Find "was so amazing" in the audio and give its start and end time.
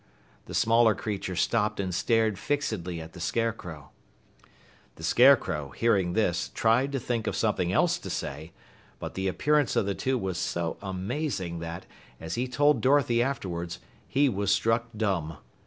10.17-11.59